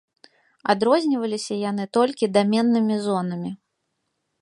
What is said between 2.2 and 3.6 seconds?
даменнымі зонамі.